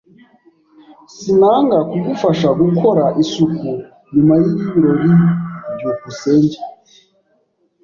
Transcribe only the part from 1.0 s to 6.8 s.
Sinanga kugufasha gukora isuku nyuma yibirori. byukusenge